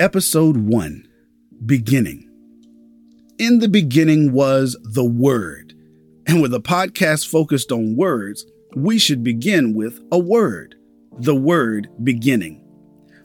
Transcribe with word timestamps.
Episode 0.00 0.56
1 0.56 1.08
Beginning. 1.66 2.30
In 3.36 3.58
the 3.58 3.68
beginning 3.68 4.32
was 4.32 4.76
the 4.84 5.04
Word. 5.04 5.74
And 6.28 6.40
with 6.40 6.54
a 6.54 6.60
podcast 6.60 7.26
focused 7.26 7.72
on 7.72 7.96
words, 7.96 8.46
we 8.76 9.00
should 9.00 9.24
begin 9.24 9.74
with 9.74 9.98
a 10.12 10.18
word 10.18 10.76
the 11.18 11.34
word 11.34 11.88
beginning. 12.04 12.64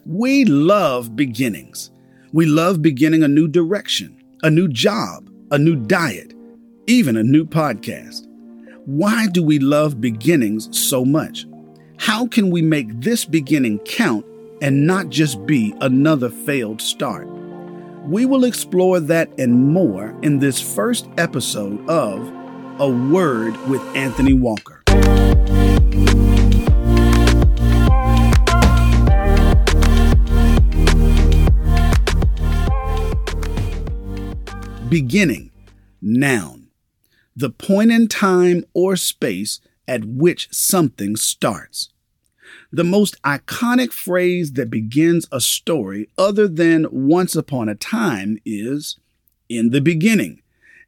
We 0.07 0.45
love 0.45 1.15
beginnings. 1.15 1.91
We 2.31 2.47
love 2.47 2.81
beginning 2.81 3.21
a 3.21 3.27
new 3.27 3.47
direction, 3.47 4.19
a 4.41 4.49
new 4.49 4.67
job, 4.67 5.29
a 5.51 5.59
new 5.59 5.75
diet, 5.75 6.33
even 6.87 7.17
a 7.17 7.23
new 7.23 7.45
podcast. 7.45 8.25
Why 8.85 9.27
do 9.27 9.43
we 9.43 9.59
love 9.59 10.01
beginnings 10.01 10.75
so 10.75 11.05
much? 11.05 11.45
How 11.99 12.25
can 12.25 12.49
we 12.49 12.63
make 12.63 12.87
this 12.99 13.25
beginning 13.25 13.77
count 13.85 14.25
and 14.63 14.87
not 14.87 15.09
just 15.09 15.45
be 15.45 15.75
another 15.81 16.29
failed 16.29 16.81
start? 16.81 17.27
We 18.07 18.25
will 18.25 18.45
explore 18.45 19.01
that 19.01 19.29
and 19.37 19.53
more 19.53 20.17
in 20.21 20.39
this 20.39 20.61
first 20.61 21.07
episode 21.17 21.87
of 21.89 22.33
A 22.79 22.87
Word 22.87 23.57
with 23.67 23.81
Anthony 23.93 24.31
Walker. 24.31 24.81
Beginning, 34.87 35.51
noun. 36.01 36.67
The 37.35 37.49
point 37.49 37.91
in 37.91 38.07
time 38.07 38.63
or 38.73 38.95
space 38.95 39.59
at 39.87 40.05
which 40.05 40.47
something 40.51 41.17
starts. 41.17 41.89
The 42.73 42.83
most 42.83 43.21
iconic 43.21 43.93
phrase 43.93 44.53
that 44.53 44.71
begins 44.71 45.27
a 45.31 45.39
story 45.39 46.09
other 46.17 46.47
than 46.47 46.87
once 46.91 47.35
upon 47.35 47.69
a 47.69 47.75
time 47.75 48.39
is 48.45 48.97
in 49.47 49.69
the 49.69 49.79
beginning. 49.79 50.41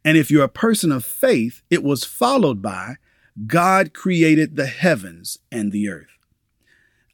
And 0.03 0.17
if 0.17 0.31
you're 0.31 0.43
a 0.43 0.49
person 0.49 0.91
of 0.91 1.05
faith, 1.05 1.61
it 1.69 1.83
was 1.83 2.03
followed 2.03 2.59
by 2.59 2.95
God 3.45 3.93
created 3.93 4.55
the 4.55 4.65
heavens 4.65 5.37
and 5.51 5.71
the 5.71 5.87
earth. 5.87 6.07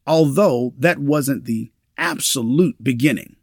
Although 0.08 0.74
that 0.78 1.00
wasn't 1.00 1.44
the 1.44 1.70
absolute 1.98 2.82
beginning. 2.82 3.36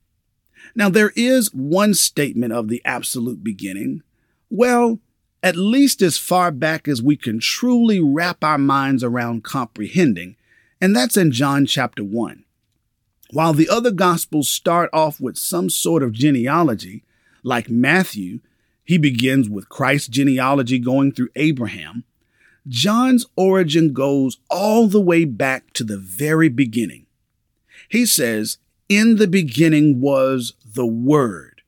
Now, 0.74 0.88
there 0.88 1.12
is 1.14 1.52
one 1.52 1.92
statement 1.92 2.54
of 2.54 2.68
the 2.68 2.80
absolute 2.86 3.44
beginning. 3.44 4.02
Well, 4.48 4.98
at 5.42 5.56
least 5.56 6.00
as 6.00 6.16
far 6.16 6.50
back 6.50 6.88
as 6.88 7.02
we 7.02 7.18
can 7.18 7.38
truly 7.38 8.00
wrap 8.00 8.42
our 8.42 8.56
minds 8.56 9.04
around 9.04 9.44
comprehending, 9.44 10.36
and 10.80 10.94
that's 10.94 11.16
in 11.16 11.32
John 11.32 11.66
chapter 11.66 12.04
1. 12.04 12.44
While 13.30 13.52
the 13.52 13.68
other 13.68 13.90
Gospels 13.90 14.48
start 14.48 14.88
off 14.92 15.20
with 15.20 15.36
some 15.36 15.68
sort 15.68 16.02
of 16.02 16.12
genealogy, 16.12 17.04
like 17.42 17.68
Matthew, 17.68 18.40
he 18.84 18.96
begins 18.96 19.50
with 19.50 19.68
Christ's 19.68 20.08
genealogy 20.08 20.78
going 20.78 21.12
through 21.12 21.28
Abraham, 21.36 22.04
John's 22.66 23.26
origin 23.36 23.92
goes 23.92 24.38
all 24.50 24.88
the 24.88 25.00
way 25.00 25.24
back 25.24 25.72
to 25.74 25.84
the 25.84 25.98
very 25.98 26.48
beginning. 26.48 27.06
He 27.88 28.06
says, 28.06 28.58
In 28.88 29.16
the 29.16 29.28
beginning 29.28 30.00
was 30.00 30.54
the 30.64 30.86
Word, 30.86 31.62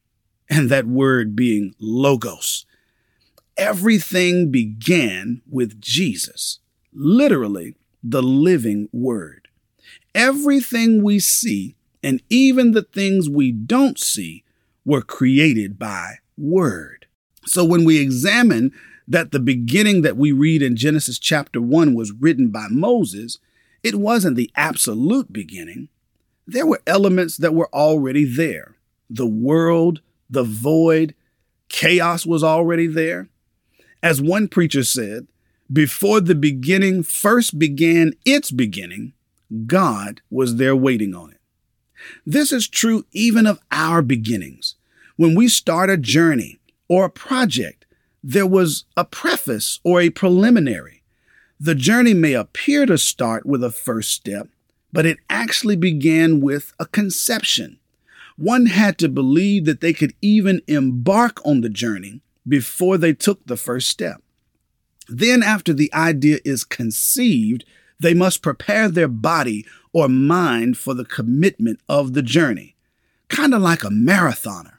and 0.49 0.69
that 0.71 0.87
word 0.87 1.35
being 1.35 1.75
Logos. 1.79 2.67
Everything 3.57 4.51
began 4.51 5.43
with 5.51 5.81
Jesus, 5.81 6.61
literally 6.93 7.77
the 8.03 8.23
living 8.23 8.89
Word. 8.93 9.49
Everything 10.15 11.03
we 11.03 11.19
see, 11.19 11.77
and 12.03 12.23
even 12.29 12.73
the 12.73 12.83
things 12.83 13.29
we 13.29 13.53
don't 13.53 13.99
see, 13.99 14.45
were 14.85 15.03
created 15.03 15.79
by 15.79 16.17
Word. 16.37 17.07
So 17.47 17.65
when 17.65 17.85
we 17.85 17.99
examine 17.99 18.73
that 19.07 19.33
the 19.33 19.41
beginning 19.41 20.03
that 20.03 20.17
we 20.17 20.33
read 20.33 20.63
in 20.63 20.77
Genesis 20.77 21.19
chapter 21.19 21.61
1 21.61 21.95
was 21.95 22.13
written 22.13 22.49
by 22.49 22.67
Moses, 22.71 23.39
it 23.83 23.97
wasn't 23.97 24.37
the 24.37 24.51
absolute 24.55 25.33
beginning. 25.33 25.89
There 26.47 26.67
were 26.67 26.83
elements 26.87 27.37
that 27.39 27.55
were 27.55 27.69
already 27.73 28.25
there 28.25 28.77
the 29.13 29.27
world, 29.27 30.01
the 30.31 30.45
void, 30.45 31.15
chaos 31.69 32.25
was 32.25 32.45
already 32.45 32.87
there. 32.87 33.29
As 34.03 34.23
one 34.23 34.47
preacher 34.47 34.85
said, 34.85 35.27
before 35.73 36.21
the 36.21 36.35
beginning 36.35 37.03
first 37.03 37.59
began 37.59 38.13
its 38.25 38.51
beginning, 38.51 39.13
God 39.67 40.21
was 40.31 40.57
there 40.57 40.75
waiting 40.75 41.15
on 41.15 41.31
it. 41.33 41.41
This 42.27 42.53
is 42.53 42.69
true 42.69 43.05
even 43.13 43.47
of 43.47 43.61
our 43.71 44.03
beginnings. 44.03 44.75
When 45.17 45.35
we 45.35 45.49
start 45.49 45.91
a 45.91 45.97
journey 45.97 46.59
or 46.89 47.05
a 47.05 47.11
project, 47.11 47.85
there 48.23 48.47
was 48.47 48.85
a 48.97 49.05
preface 49.05 49.81
or 49.85 50.01
a 50.01 50.11
preliminary. 50.11 51.03
The 51.59 51.75
journey 51.75 52.15
may 52.15 52.33
appear 52.33 52.87
to 52.87 52.99
start 52.99 53.45
with 53.45 53.63
a 53.63 53.71
first 53.71 54.11
step, 54.15 54.49
but 54.93 55.07
it 55.07 55.19
actually 55.29 55.77
began 55.77 56.41
with 56.41 56.73
a 56.79 56.87
conception. 56.87 57.79
One 58.37 58.67
had 58.67 58.99
to 58.99 59.09
believe 59.09 59.67
that 59.67 59.81
they 59.81 59.93
could 59.93 60.15
even 60.23 60.63
embark 60.67 61.45
on 61.45 61.61
the 61.61 61.69
journey 61.69 62.23
before 62.49 62.97
they 62.97 63.13
took 63.13 63.45
the 63.45 63.59
first 63.59 63.89
step. 63.89 64.23
Then, 65.11 65.43
after 65.43 65.73
the 65.73 65.93
idea 65.93 66.39
is 66.45 66.63
conceived, 66.63 67.65
they 67.99 68.15
must 68.15 68.43
prepare 68.43 68.89
their 68.89 69.09
body 69.09 69.67
or 69.93 70.09
mind 70.09 70.79
for 70.79 70.95
the 70.95 71.05
commitment 71.05 71.81
of 71.89 72.15
the 72.15 72.23
journey. 72.23 72.77
Kind 73.29 73.53
of 73.53 73.61
like 73.61 73.83
a 73.83 73.89
marathoner. 73.89 74.79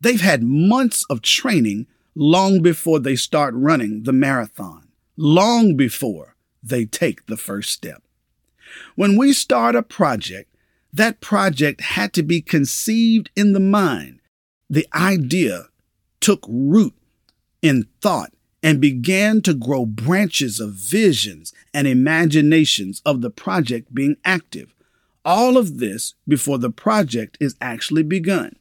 They've 0.00 0.20
had 0.20 0.42
months 0.42 1.04
of 1.10 1.20
training 1.20 1.86
long 2.14 2.62
before 2.62 3.00
they 3.00 3.16
start 3.16 3.54
running 3.54 4.04
the 4.04 4.12
marathon, 4.12 4.88
long 5.16 5.76
before 5.76 6.36
they 6.62 6.84
take 6.84 7.26
the 7.26 7.36
first 7.36 7.72
step. 7.72 8.02
When 8.94 9.16
we 9.16 9.32
start 9.32 9.74
a 9.74 9.82
project, 9.82 10.54
that 10.92 11.20
project 11.20 11.80
had 11.80 12.12
to 12.14 12.22
be 12.22 12.40
conceived 12.40 13.30
in 13.34 13.52
the 13.52 13.60
mind. 13.60 14.20
The 14.70 14.86
idea 14.94 15.66
took 16.20 16.44
root 16.48 16.94
in 17.62 17.88
thought 18.00 18.32
and 18.62 18.80
began 18.80 19.40
to 19.42 19.54
grow 19.54 19.84
branches 19.84 20.60
of 20.60 20.72
visions 20.72 21.52
and 21.74 21.86
imaginations 21.86 23.02
of 23.04 23.20
the 23.20 23.30
project 23.30 23.94
being 23.94 24.16
active. 24.24 24.74
All 25.24 25.56
of 25.56 25.78
this 25.78 26.14
before 26.26 26.58
the 26.58 26.70
project 26.70 27.36
is 27.40 27.56
actually 27.60 28.02
begun. 28.02 28.56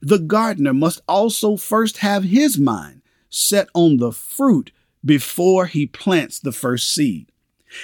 The 0.00 0.18
gardener 0.18 0.74
must 0.74 1.00
also 1.08 1.56
first 1.56 1.98
have 1.98 2.24
his 2.24 2.58
mind 2.58 3.02
set 3.30 3.68
on 3.74 3.98
the 3.98 4.12
fruit 4.12 4.72
before 5.04 5.66
he 5.66 5.86
plants 5.86 6.38
the 6.38 6.52
first 6.52 6.92
seed. 6.92 7.26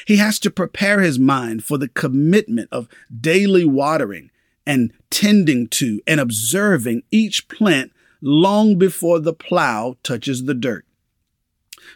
He 0.06 0.16
has 0.16 0.38
to 0.40 0.50
prepare 0.50 1.00
his 1.00 1.18
mind 1.18 1.64
for 1.64 1.78
the 1.78 1.88
commitment 1.88 2.68
of 2.70 2.88
daily 3.20 3.64
watering 3.64 4.30
and 4.66 4.92
tending 5.10 5.68
to 5.68 6.02
and 6.06 6.20
observing 6.20 7.02
each 7.10 7.48
plant 7.48 7.92
long 8.20 8.76
before 8.76 9.18
the 9.18 9.32
plow 9.32 9.96
touches 10.02 10.44
the 10.44 10.54
dirt. 10.54 10.84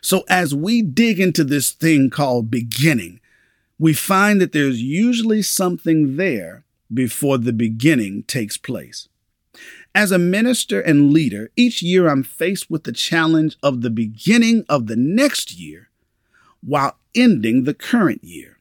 So 0.00 0.24
as 0.28 0.54
we 0.54 0.82
dig 0.82 1.20
into 1.20 1.44
this 1.44 1.70
thing 1.70 2.10
called 2.10 2.50
beginning, 2.50 3.20
we 3.78 3.92
find 3.92 4.40
that 4.40 4.52
there's 4.52 4.82
usually 4.82 5.42
something 5.42 6.16
there 6.16 6.64
before 6.92 7.38
the 7.38 7.52
beginning 7.52 8.22
takes 8.24 8.56
place. 8.56 9.08
As 9.94 10.10
a 10.10 10.18
minister 10.18 10.80
and 10.80 11.12
leader, 11.12 11.50
each 11.56 11.82
year 11.82 12.08
I'm 12.08 12.22
faced 12.22 12.70
with 12.70 12.84
the 12.84 12.92
challenge 12.92 13.56
of 13.62 13.82
the 13.82 13.90
beginning 13.90 14.64
of 14.68 14.86
the 14.86 14.96
next 14.96 15.58
year 15.58 15.90
while 16.62 16.96
ending 17.14 17.64
the 17.64 17.74
current 17.74 18.24
year. 18.24 18.58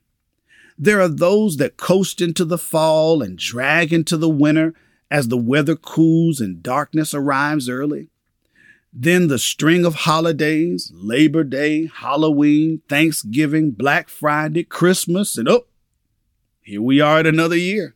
There 0.77 0.99
are 0.99 1.07
those 1.07 1.57
that 1.57 1.77
coast 1.77 2.21
into 2.21 2.43
the 2.43 2.57
fall 2.57 3.21
and 3.21 3.37
drag 3.37 3.93
into 3.93 4.17
the 4.17 4.29
winter 4.29 4.73
as 5.09 5.27
the 5.27 5.37
weather 5.37 5.75
cools 5.75 6.41
and 6.41 6.63
darkness 6.63 7.13
arrives 7.13 7.69
early. 7.69 8.07
Then 8.93 9.27
the 9.27 9.39
string 9.39 9.85
of 9.85 9.95
holidays, 9.95 10.91
Labor 10.93 11.43
Day, 11.43 11.87
Halloween, 11.87 12.81
Thanksgiving, 12.89 13.71
Black 13.71 14.09
Friday, 14.09 14.63
Christmas, 14.63 15.37
and 15.37 15.47
oh, 15.47 15.65
here 16.61 16.81
we 16.81 16.99
are 16.99 17.19
at 17.19 17.27
another 17.27 17.55
year. 17.55 17.95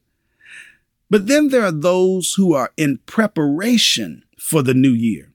But 1.09 1.27
then 1.27 1.49
there 1.49 1.63
are 1.63 1.71
those 1.71 2.33
who 2.33 2.53
are 2.53 2.71
in 2.77 2.99
preparation 3.05 4.23
for 4.39 4.61
the 4.61 4.73
new 4.73 4.91
year. 4.91 5.33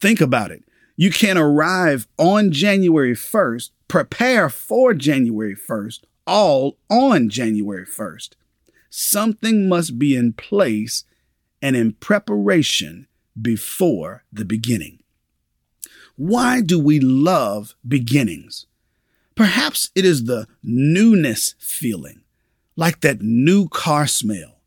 Think 0.00 0.20
about 0.20 0.50
it. 0.50 0.64
You 0.96 1.10
can 1.10 1.36
arrive 1.36 2.08
on 2.18 2.50
January 2.50 3.14
1st 3.14 3.70
prepare 3.88 4.48
for 4.48 4.94
January 4.94 5.56
1st, 5.56 6.00
all 6.26 6.76
on 6.90 7.28
January 7.28 7.86
1st. 7.86 8.30
Something 8.90 9.68
must 9.68 9.98
be 9.98 10.16
in 10.16 10.32
place 10.32 11.04
and 11.62 11.76
in 11.76 11.92
preparation 11.92 13.06
before 13.40 14.24
the 14.32 14.44
beginning. 14.44 15.00
Why 16.16 16.60
do 16.60 16.78
we 16.78 16.98
love 16.98 17.74
beginnings? 17.86 18.66
Perhaps 19.34 19.90
it 19.94 20.04
is 20.04 20.24
the 20.24 20.46
newness 20.62 21.54
feeling, 21.58 22.22
like 22.74 23.00
that 23.02 23.20
new 23.20 23.68
car 23.68 24.06
smell, 24.06 24.60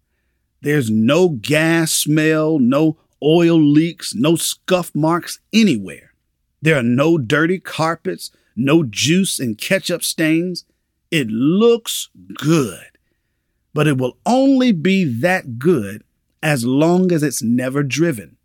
There's 0.62 0.90
no 0.90 1.30
gas 1.30 1.92
smell, 1.92 2.60
no 2.60 2.98
oil 3.24 3.60
leaks, 3.60 4.14
no 4.14 4.36
scuff 4.36 4.94
marks 4.94 5.40
anywhere. 5.54 6.14
There 6.62 6.76
are 6.76 6.84
no 6.84 7.18
dirty 7.18 7.60
carpets, 7.60 8.32
no 8.56 8.84
juice 8.84 9.40
and 9.40 9.58
ketchup 9.58 10.04
stains. 10.04 10.66
It 11.12 11.30
looks 11.30 12.10
good, 12.36 12.98
but 13.74 13.88
it 13.88 13.98
will 13.98 14.18
only 14.26 14.72
be 14.72 15.06
that 15.06 15.58
good 15.60 16.04
as 16.44 16.66
long 16.66 17.12
as 17.12 17.24
it's 17.24 17.42
never 17.42 17.84
driven. 17.84 18.38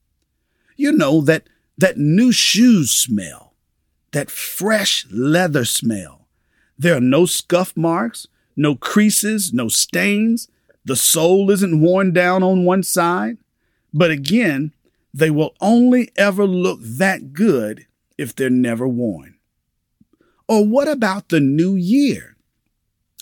You 0.77 0.93
know 0.93 1.21
that 1.23 1.49
that 1.79 1.97
new 1.97 2.33
shoes 2.33 2.91
smell, 2.91 3.55
that 4.13 4.31
fresh 4.31 5.07
leather 5.11 5.65
smell. 5.65 6.27
There 6.79 6.97
are 6.97 7.01
no 7.01 7.27
scuff 7.27 7.77
marks, 7.77 8.27
no 8.57 8.75
creases, 8.75 9.53
no 9.53 9.69
stains. 9.69 10.49
The 10.85 10.97
sole 10.97 11.51
isn't 11.51 11.81
worn 11.81 12.13
down 12.13 12.43
on 12.43 12.65
one 12.65 12.83
side. 12.83 13.39
But 13.93 14.11
again, 14.11 14.73
they 15.13 15.31
will 15.31 15.55
only 15.61 16.11
ever 16.17 16.47
look 16.47 16.81
that 16.83 17.33
good 17.33 17.87
if 18.19 18.35
they're 18.35 18.51
never 18.51 18.87
worn. 18.87 19.37
Or 20.49 20.67
what 20.67 20.89
about 20.89 21.29
the 21.29 21.41
new 21.41 21.75
year? 21.75 22.37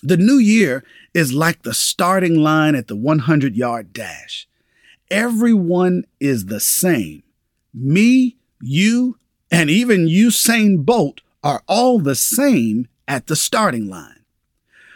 The 0.02 0.16
new 0.16 0.38
year 0.38 0.82
is 1.14 1.32
like 1.32 1.62
the 1.62 1.75
starting 1.75 2.37
line 2.37 2.75
at 2.75 2.88
the 2.88 2.96
100 2.96 3.54
yard 3.54 3.93
dash. 3.93 4.49
Everyone 5.10 6.04
is 6.19 6.46
the 6.46 6.58
same. 6.58 7.22
Me, 7.74 8.36
you, 8.60 9.19
and 9.50 9.70
even 9.70 10.06
Usain 10.06 10.84
Bolt 10.84 11.20
are 11.42 11.62
all 11.66 11.98
the 11.98 12.14
same 12.14 12.88
at 13.08 13.26
the 13.26 13.36
starting 13.36 13.88
line. 13.88 14.24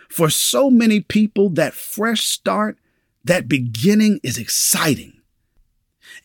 For 0.08 0.30
so 0.30 0.70
many 0.70 1.00
people, 1.00 1.50
that 1.50 1.74
fresh 1.74 2.24
start, 2.24 2.78
that 3.24 3.48
beginning 3.48 4.20
is 4.22 4.38
exciting. 4.38 5.20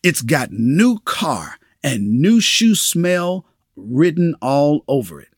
It's 0.03 0.21
got 0.21 0.51
new 0.51 0.99
car 0.99 1.57
and 1.83 2.21
new 2.21 2.39
shoe 2.39 2.75
smell 2.75 3.45
written 3.75 4.35
all 4.41 4.83
over 4.87 5.19
it. 5.19 5.29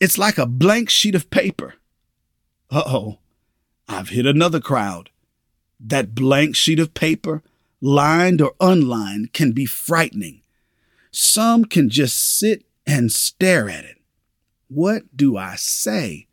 It's 0.00 0.18
like 0.18 0.38
a 0.38 0.46
blank 0.46 0.90
sheet 0.90 1.14
of 1.14 1.30
paper. 1.30 1.74
Uh 2.70 2.82
oh, 2.86 3.18
I've 3.88 4.08
hit 4.08 4.26
another 4.26 4.60
crowd. 4.60 5.10
That 5.78 6.14
blank 6.14 6.56
sheet 6.56 6.80
of 6.80 6.94
paper, 6.94 7.42
lined 7.80 8.40
or 8.40 8.54
unlined, 8.60 9.32
can 9.32 9.52
be 9.52 9.66
frightening. 9.66 10.42
Some 11.10 11.64
can 11.64 11.88
just 11.88 12.38
sit 12.38 12.64
and 12.86 13.10
stare 13.10 13.68
at 13.68 13.84
it. 13.84 13.96
What 14.68 15.16
do 15.16 15.36
I 15.36 15.56
say? 15.56 16.26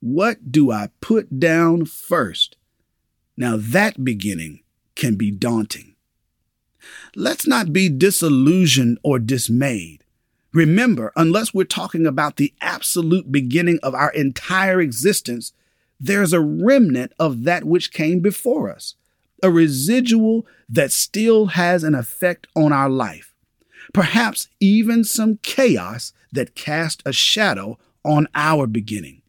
What 0.00 0.50
do 0.50 0.70
I 0.70 0.90
put 1.00 1.40
down 1.40 1.84
first? 1.84 2.56
Now 3.36 3.56
that 3.58 4.04
beginning 4.04 4.62
can 4.94 5.16
be 5.16 5.30
daunting. 5.30 5.94
Let's 7.14 7.46
not 7.46 7.72
be 7.72 7.88
disillusioned 7.88 8.98
or 9.02 9.18
dismayed. 9.18 10.04
Remember, 10.52 11.12
unless 11.16 11.54
we're 11.54 11.64
talking 11.64 12.06
about 12.06 12.36
the 12.36 12.52
absolute 12.60 13.30
beginning 13.30 13.78
of 13.82 13.94
our 13.94 14.10
entire 14.12 14.80
existence, 14.80 15.52
there's 16.00 16.32
a 16.32 16.40
remnant 16.40 17.12
of 17.18 17.44
that 17.44 17.64
which 17.64 17.92
came 17.92 18.20
before 18.20 18.70
us, 18.70 18.94
a 19.42 19.50
residual 19.50 20.46
that 20.68 20.92
still 20.92 21.46
has 21.46 21.84
an 21.84 21.94
effect 21.94 22.46
on 22.54 22.72
our 22.72 22.88
life, 22.88 23.34
perhaps 23.92 24.48
even 24.60 25.04
some 25.04 25.38
chaos 25.42 26.12
that 26.32 26.54
cast 26.54 27.02
a 27.04 27.12
shadow 27.12 27.78
on 28.04 28.28
our 28.34 28.66
beginning. 28.66 29.22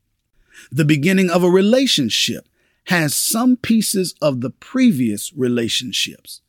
The 0.72 0.86
beginning 0.86 1.30
of 1.30 1.44
a 1.44 1.50
relationship 1.50 2.48
has 2.86 3.16
some 3.16 3.58
pieces 3.58 4.16
of 4.22 4.42
the 4.42 4.50
previous 4.50 5.34
relationships. 5.34 6.42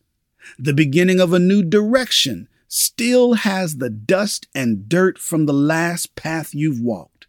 The 0.59 0.75
beginning 0.75 1.21
of 1.21 1.33
a 1.33 1.39
new 1.39 1.63
direction 1.63 2.49
still 2.69 3.35
has 3.35 3.77
the 3.77 3.91
dust 3.91 4.49
and 4.55 4.89
dirt 4.89 5.19
from 5.19 5.47
the 5.47 5.53
last 5.53 6.15
path 6.17 6.55
you've 6.55 6.81
walked. 6.81 7.27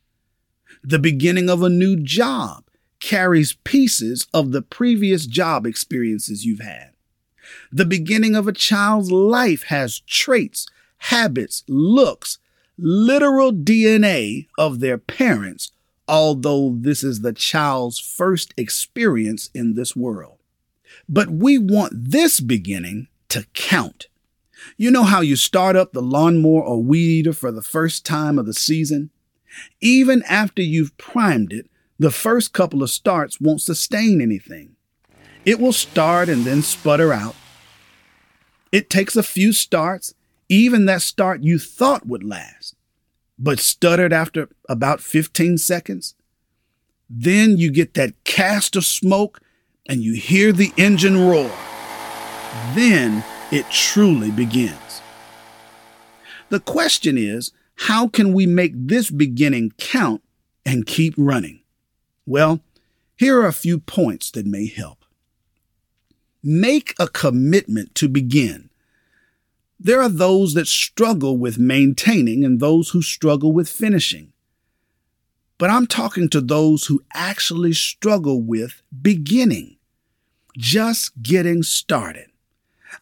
The 0.83 0.99
beginning 0.99 1.49
of 1.49 1.61
a 1.61 1.69
new 1.69 1.95
job 1.97 2.65
carries 3.03 3.57
pieces 3.65 4.27
of 4.33 4.53
the 4.53 4.61
previous 4.61 5.25
job 5.25 5.67
experiences 5.67 6.45
you've 6.45 6.61
had. 6.61 6.91
The 7.69 7.85
beginning 7.85 8.33
of 8.33 8.47
a 8.47 8.53
child's 8.53 9.11
life 9.11 9.63
has 9.63 9.99
traits, 10.07 10.67
habits, 10.99 11.65
looks, 11.67 12.39
literal 12.77 13.51
DNA 13.51 14.47
of 14.57 14.79
their 14.79 14.97
parents, 14.97 15.73
although 16.07 16.77
this 16.79 17.03
is 17.03 17.19
the 17.19 17.33
child's 17.33 17.99
first 17.99 18.53
experience 18.55 19.49
in 19.53 19.75
this 19.75 19.97
world. 19.97 20.39
But 21.09 21.29
we 21.29 21.57
want 21.57 21.91
this 21.93 22.39
beginning 22.39 23.09
to 23.29 23.45
count. 23.53 24.07
You 24.77 24.91
know 24.91 25.03
how 25.03 25.19
you 25.19 25.35
start 25.35 25.75
up 25.75 25.91
the 25.91 26.01
lawnmower 26.01 26.63
or 26.63 26.81
weed 26.81 27.19
eater 27.19 27.33
for 27.33 27.51
the 27.51 27.61
first 27.61 28.05
time 28.05 28.39
of 28.39 28.45
the 28.45 28.53
season? 28.53 29.09
Even 29.81 30.23
after 30.23 30.61
you've 30.61 30.97
primed 30.97 31.51
it, 31.51 31.69
the 31.99 32.11
first 32.11 32.53
couple 32.53 32.83
of 32.83 32.89
starts 32.89 33.39
won't 33.39 33.61
sustain 33.61 34.21
anything. 34.21 34.75
It 35.45 35.59
will 35.59 35.73
start 35.73 36.29
and 36.29 36.45
then 36.45 36.61
sputter 36.61 37.13
out. 37.13 37.35
It 38.71 38.89
takes 38.89 39.15
a 39.15 39.23
few 39.23 39.53
starts 39.53 40.13
even 40.49 40.85
that 40.85 41.01
start 41.01 41.41
you 41.41 41.57
thought 41.57 42.05
would 42.05 42.23
last, 42.23 42.75
but 43.39 43.59
stuttered 43.59 44.13
after 44.13 44.49
about 44.69 45.01
15 45.01 45.57
seconds. 45.57 46.15
Then 47.09 47.57
you 47.57 47.71
get 47.71 47.95
that 47.95 48.23
cast 48.23 48.75
of 48.75 48.85
smoke 48.85 49.41
and 49.87 50.01
you 50.01 50.13
hear 50.13 50.51
the 50.51 50.71
engine 50.77 51.27
roar. 51.27 51.51
Then 52.73 53.23
it 53.51 53.69
truly 53.71 54.31
begins. 54.31 55.01
The 56.49 56.59
question 56.59 57.17
is, 57.17 57.51
how 57.75 58.07
can 58.07 58.31
we 58.33 58.45
make 58.45 58.73
this 58.75 59.09
beginning 59.09 59.73
count 59.77 60.21
and 60.65 60.85
keep 60.85 61.15
running? 61.17 61.62
Well, 62.25 62.61
here 63.15 63.39
are 63.39 63.47
a 63.47 63.53
few 63.53 63.79
points 63.79 64.31
that 64.31 64.45
may 64.45 64.67
help. 64.67 65.05
Make 66.43 66.93
a 66.99 67.07
commitment 67.07 67.95
to 67.95 68.07
begin 68.09 68.69
there 69.83 70.01
are 70.01 70.09
those 70.09 70.53
that 70.53 70.67
struggle 70.67 71.37
with 71.37 71.59
maintaining 71.59 72.45
and 72.45 72.61
those 72.61 72.89
who 72.89 73.01
struggle 73.01 73.51
with 73.51 73.67
finishing. 73.67 74.31
But 75.57 75.69
I'm 75.69 75.87
talking 75.87 76.29
to 76.29 76.39
those 76.39 76.85
who 76.85 77.03
actually 77.13 77.73
struggle 77.73 78.41
with 78.41 78.81
beginning, 79.01 79.75
just 80.57 81.21
getting 81.21 81.63
started. 81.63 82.27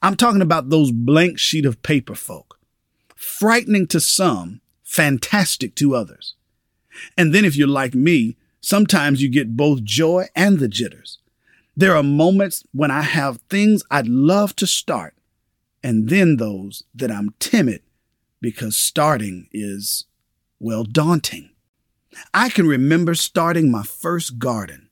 I'm 0.01 0.15
talking 0.15 0.41
about 0.41 0.69
those 0.69 0.91
blank 0.91 1.37
sheet 1.37 1.67
of 1.67 1.83
paper 1.83 2.15
folk. 2.15 2.57
Frightening 3.15 3.85
to 3.87 3.99
some, 3.99 4.61
fantastic 4.83 5.75
to 5.75 5.95
others. 5.95 6.33
And 7.15 7.31
then 7.33 7.45
if 7.45 7.55
you're 7.55 7.67
like 7.67 7.93
me, 7.93 8.37
sometimes 8.61 9.21
you 9.21 9.29
get 9.29 9.57
both 9.57 9.83
joy 9.83 10.27
and 10.35 10.59
the 10.59 10.67
jitters. 10.67 11.19
There 11.75 11.95
are 11.95 12.03
moments 12.03 12.63
when 12.73 12.91
I 12.91 13.01
have 13.01 13.41
things 13.49 13.83
I'd 13.89 14.07
love 14.07 14.55
to 14.57 14.67
start, 14.67 15.15
and 15.83 16.09
then 16.09 16.37
those 16.37 16.83
that 16.93 17.11
I'm 17.11 17.33
timid 17.39 17.81
because 18.39 18.75
starting 18.75 19.47
is, 19.51 20.05
well, 20.59 20.83
daunting. 20.83 21.49
I 22.33 22.49
can 22.49 22.67
remember 22.67 23.15
starting 23.15 23.71
my 23.71 23.83
first 23.83 24.37
garden. 24.37 24.89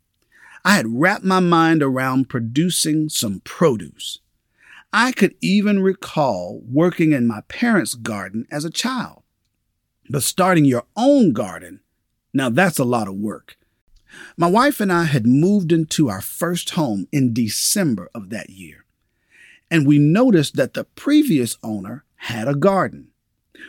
I 0.63 0.75
had 0.75 0.87
wrapped 0.87 1.23
my 1.23 1.39
mind 1.39 1.81
around 1.83 2.29
producing 2.29 3.09
some 3.09 3.41
produce. 3.41 4.19
I 4.91 5.11
could 5.11 5.35
even 5.41 5.81
recall 5.81 6.61
working 6.65 7.11
in 7.11 7.27
my 7.27 7.41
parents' 7.41 7.93
garden 7.93 8.47
as 8.49 8.65
a 8.65 8.71
child. 8.71 9.23
But 10.09 10.23
starting 10.23 10.65
your 10.65 10.85
own 10.95 11.33
garden, 11.33 11.81
now 12.33 12.49
that's 12.49 12.79
a 12.79 12.83
lot 12.83 13.07
of 13.07 13.15
work. 13.15 13.57
My 14.37 14.47
wife 14.47 14.79
and 14.79 14.91
I 14.91 15.03
had 15.03 15.27
moved 15.27 15.71
into 15.71 16.09
our 16.09 16.21
first 16.21 16.71
home 16.71 17.07
in 17.11 17.33
December 17.33 18.09
of 18.13 18.29
that 18.29 18.49
year 18.49 18.85
and 19.71 19.85
we 19.85 19.99
noticed 19.99 20.55
that 20.55 20.73
the 20.73 20.83
previous 20.83 21.57
owner 21.63 22.03
had 22.15 22.47
a 22.47 22.55
garden. 22.55 23.09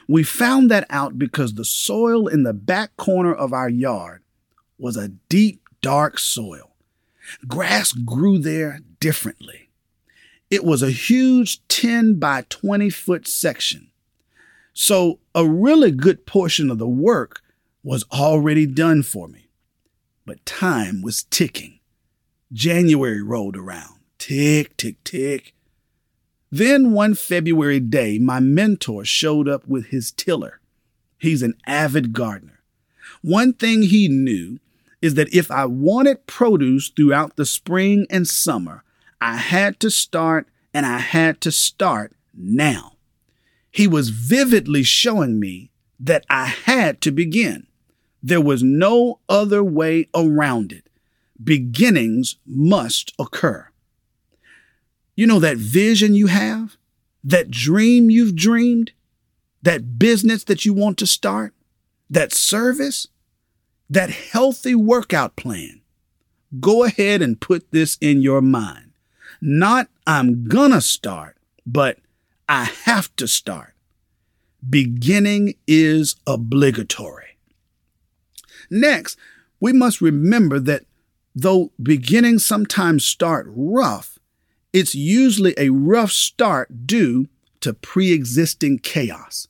We 0.08 0.22
found 0.22 0.70
that 0.70 0.86
out 0.90 1.18
because 1.18 1.54
the 1.54 1.64
soil 1.64 2.26
in 2.26 2.42
the 2.42 2.52
back 2.52 2.96
corner 2.96 3.34
of 3.34 3.52
our 3.52 3.68
yard 3.68 4.22
was 4.78 4.96
a 4.96 5.08
deep, 5.08 5.62
dark 5.82 6.18
soil. 6.18 6.74
Grass 7.46 7.92
grew 7.92 8.38
there 8.38 8.80
differently. 8.98 9.70
It 10.50 10.64
was 10.64 10.82
a 10.82 10.90
huge 10.90 11.66
10 11.68 12.14
by 12.14 12.44
20 12.48 12.90
foot 12.90 13.28
section. 13.28 13.90
So 14.72 15.20
a 15.34 15.46
really 15.46 15.90
good 15.90 16.26
portion 16.26 16.70
of 16.70 16.78
the 16.78 16.88
work 16.88 17.42
was 17.82 18.04
already 18.12 18.66
done 18.66 19.02
for 19.02 19.28
me. 19.28 19.49
But 20.26 20.44
time 20.46 21.02
was 21.02 21.24
ticking. 21.24 21.80
January 22.52 23.22
rolled 23.22 23.56
around. 23.56 24.00
Tick, 24.18 24.76
tick, 24.76 25.02
tick. 25.04 25.54
Then 26.50 26.92
one 26.92 27.14
February 27.14 27.80
day, 27.80 28.18
my 28.18 28.40
mentor 28.40 29.04
showed 29.04 29.48
up 29.48 29.66
with 29.68 29.86
his 29.86 30.10
tiller. 30.10 30.60
He's 31.18 31.42
an 31.42 31.54
avid 31.66 32.12
gardener. 32.12 32.60
One 33.22 33.52
thing 33.52 33.82
he 33.82 34.08
knew 34.08 34.58
is 35.00 35.14
that 35.14 35.32
if 35.32 35.50
I 35.50 35.66
wanted 35.66 36.26
produce 36.26 36.88
throughout 36.88 37.36
the 37.36 37.46
spring 37.46 38.06
and 38.10 38.26
summer, 38.26 38.84
I 39.20 39.36
had 39.36 39.80
to 39.80 39.90
start 39.90 40.48
and 40.74 40.86
I 40.86 40.98
had 40.98 41.40
to 41.42 41.52
start 41.52 42.14
now. 42.34 42.92
He 43.70 43.86
was 43.86 44.10
vividly 44.10 44.82
showing 44.82 45.38
me 45.38 45.70
that 45.98 46.24
I 46.28 46.46
had 46.46 47.00
to 47.02 47.10
begin. 47.10 47.66
There 48.22 48.40
was 48.40 48.62
no 48.62 49.20
other 49.28 49.64
way 49.64 50.08
around 50.14 50.72
it. 50.72 50.88
Beginnings 51.42 52.36
must 52.46 53.12
occur. 53.18 53.68
You 55.16 55.26
know 55.26 55.40
that 55.40 55.56
vision 55.56 56.14
you 56.14 56.26
have, 56.26 56.76
that 57.24 57.50
dream 57.50 58.10
you've 58.10 58.36
dreamed, 58.36 58.92
that 59.62 59.98
business 59.98 60.44
that 60.44 60.64
you 60.64 60.72
want 60.72 60.98
to 60.98 61.06
start, 61.06 61.54
that 62.08 62.32
service, 62.32 63.06
that 63.88 64.10
healthy 64.10 64.74
workout 64.74 65.36
plan. 65.36 65.80
Go 66.58 66.84
ahead 66.84 67.22
and 67.22 67.40
put 67.40 67.70
this 67.70 67.96
in 68.00 68.22
your 68.22 68.40
mind. 68.40 68.92
Not 69.40 69.88
I'm 70.06 70.44
gonna 70.44 70.80
start, 70.80 71.36
but 71.66 71.98
I 72.48 72.64
have 72.64 73.14
to 73.16 73.28
start. 73.28 73.74
Beginning 74.68 75.54
is 75.66 76.16
obligatory. 76.26 77.29
Next, 78.70 79.18
we 79.58 79.72
must 79.72 80.00
remember 80.00 80.60
that 80.60 80.84
though 81.34 81.72
beginnings 81.82 82.44
sometimes 82.44 83.04
start 83.04 83.46
rough, 83.48 84.18
it's 84.72 84.94
usually 84.94 85.54
a 85.56 85.70
rough 85.70 86.12
start 86.12 86.86
due 86.86 87.28
to 87.60 87.74
pre 87.74 88.12
existing 88.12 88.78
chaos. 88.78 89.48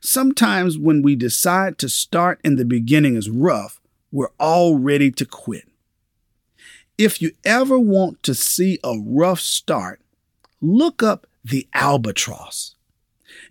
Sometimes 0.00 0.78
when 0.78 1.02
we 1.02 1.16
decide 1.16 1.78
to 1.78 1.88
start 1.88 2.40
in 2.44 2.56
the 2.56 2.64
beginning 2.64 3.16
as 3.16 3.28
rough, 3.28 3.80
we're 4.12 4.30
all 4.38 4.78
ready 4.78 5.10
to 5.10 5.24
quit. 5.24 5.68
If 6.96 7.20
you 7.20 7.32
ever 7.44 7.78
want 7.78 8.22
to 8.22 8.34
see 8.34 8.78
a 8.82 8.96
rough 8.98 9.40
start, 9.40 10.00
look 10.60 11.02
up 11.02 11.26
the 11.44 11.68
albatross. 11.74 12.75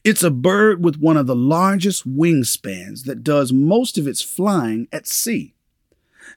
It's 0.05 0.21
a 0.21 0.29
bird 0.29 0.83
with 0.83 0.97
one 0.97 1.17
of 1.17 1.25
the 1.25 1.35
largest 1.35 2.07
wingspans 2.07 3.05
that 3.05 3.23
does 3.23 3.51
most 3.51 3.97
of 3.97 4.05
its 4.05 4.21
flying 4.21 4.87
at 4.91 5.07
sea. 5.07 5.55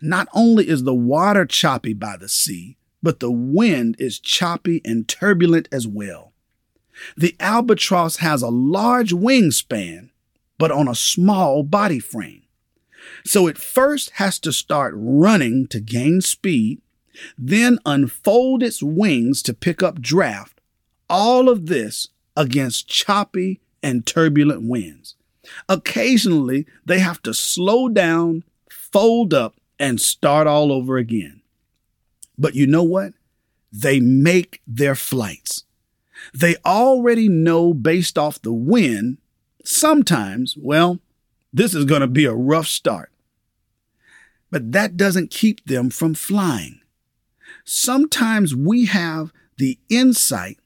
Not 0.00 0.26
only 0.32 0.66
is 0.66 0.84
the 0.84 0.94
water 0.94 1.44
choppy 1.44 1.92
by 1.92 2.16
the 2.16 2.30
sea, 2.30 2.78
but 3.02 3.20
the 3.20 3.30
wind 3.30 3.94
is 3.98 4.18
choppy 4.18 4.80
and 4.86 5.06
turbulent 5.06 5.68
as 5.70 5.86
well. 5.86 6.32
The 7.14 7.36
albatross 7.40 8.16
has 8.16 8.40
a 8.40 8.48
large 8.48 9.12
wingspan, 9.12 10.08
but 10.56 10.72
on 10.72 10.88
a 10.88 10.94
small 10.94 11.62
body 11.62 11.98
frame. 11.98 12.44
So 13.26 13.46
it 13.46 13.58
first 13.58 14.12
has 14.12 14.38
to 14.40 14.52
start 14.52 14.94
running 14.96 15.66
to 15.66 15.78
gain 15.78 16.22
speed, 16.22 16.80
then 17.36 17.80
unfold 17.84 18.62
its 18.62 18.82
wings 18.82 19.42
to 19.42 19.52
pick 19.52 19.82
up 19.82 20.00
draft. 20.00 20.58
All 21.10 21.50
of 21.50 21.66
this 21.66 22.08
against 22.38 22.88
choppy 22.88 23.60
and 23.82 24.06
turbulent 24.06 24.62
winds. 24.62 25.16
Occasionally, 25.68 26.66
they 26.86 27.00
have 27.00 27.20
to 27.22 27.34
slow 27.34 27.88
down, 27.88 28.44
fold 28.70 29.34
up, 29.34 29.56
and 29.78 30.00
start 30.00 30.46
all 30.46 30.72
over 30.72 30.96
again. 30.96 31.42
But 32.38 32.54
you 32.54 32.66
know 32.66 32.84
what? 32.84 33.12
They 33.72 33.98
make 33.98 34.62
their 34.66 34.94
flights. 34.94 35.64
They 36.32 36.56
already 36.64 37.28
know 37.28 37.74
based 37.74 38.16
off 38.16 38.40
the 38.40 38.52
wind, 38.52 39.18
sometimes, 39.64 40.56
well, 40.56 41.00
this 41.52 41.74
is 41.74 41.84
going 41.84 42.02
to 42.02 42.06
be 42.06 42.24
a 42.24 42.34
rough 42.34 42.66
start. 42.66 43.10
But 44.50 44.72
that 44.72 44.96
doesn't 44.96 45.30
keep 45.30 45.64
them 45.66 45.90
from 45.90 46.14
flying. 46.14 46.80
Sometimes 47.64 48.54
we 48.54 48.86
have 48.86 49.32
the 49.56 49.78
insight 49.88 50.58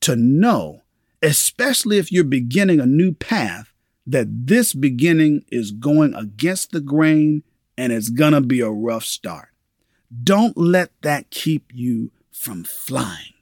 to 0.00 0.16
know, 0.16 0.82
especially 1.22 1.98
if 1.98 2.12
you're 2.12 2.24
beginning 2.24 2.80
a 2.80 2.86
new 2.86 3.12
path, 3.12 3.72
that 4.06 4.46
this 4.46 4.72
beginning 4.72 5.44
is 5.50 5.70
going 5.70 6.14
against 6.14 6.72
the 6.72 6.80
grain 6.80 7.42
and 7.76 7.92
it's 7.92 8.08
going 8.08 8.32
to 8.32 8.40
be 8.40 8.60
a 8.60 8.70
rough 8.70 9.04
start. 9.04 9.48
Don't 10.24 10.56
let 10.56 10.90
that 11.02 11.30
keep 11.30 11.70
you 11.74 12.10
from 12.32 12.64
flying. 12.64 13.34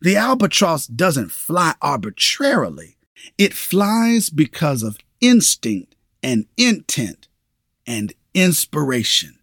The 0.00 0.16
albatross 0.16 0.86
doesn't 0.86 1.30
fly 1.30 1.74
arbitrarily. 1.82 2.96
It 3.36 3.52
flies 3.52 4.30
because 4.30 4.82
of 4.82 4.96
instinct 5.20 5.94
and 6.22 6.46
intent 6.56 7.28
and 7.86 8.14
inspiration. 8.32 9.38